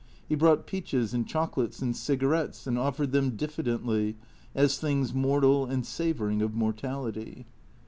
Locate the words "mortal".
5.13-5.67